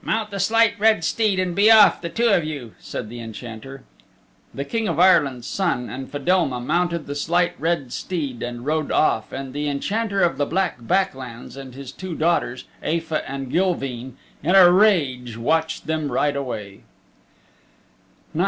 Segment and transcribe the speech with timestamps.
[0.00, 3.82] "Mount the Slight Red Steed and be off, the two of you," said the Enchanter.
[4.54, 9.32] The King of Ireland's Son and Fedelma mounted the Slight Red Steed and rode off,
[9.32, 14.16] and the Enchanter of the Black Back Lands, and his two daughters, Aefa and Gilveen,
[14.40, 16.82] in a rage watched them ride away.